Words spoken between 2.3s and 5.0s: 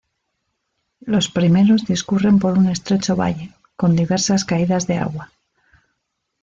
por un estrecho valle, con diversas caídas de